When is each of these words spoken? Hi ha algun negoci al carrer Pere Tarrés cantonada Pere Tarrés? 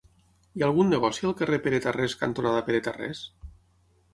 Hi 0.59 0.63
ha 0.63 0.65
algun 0.69 0.89
negoci 0.93 1.27
al 1.29 1.35
carrer 1.41 1.59
Pere 1.67 1.81
Tarrés 1.85 2.15
cantonada 2.23 2.65
Pere 2.71 2.81
Tarrés? 2.89 3.21